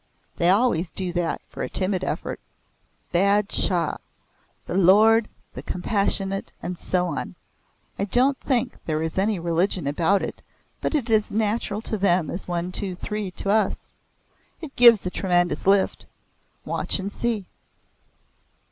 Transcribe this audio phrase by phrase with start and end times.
[0.37, 2.39] "They always do that for a timid effort.
[3.11, 3.97] Bad shah!
[4.65, 7.35] The Lord, the Compassionate, and so on.
[7.99, 10.41] I don't think there is any religion about it
[10.81, 13.91] but it is as natural to them as One, Two, Three, to us.
[14.59, 16.07] It gives a tremendous lift.
[16.65, 17.45] Watch and see."